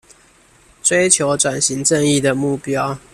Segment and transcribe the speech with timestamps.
[0.81, 2.97] 追求轉型正義的目標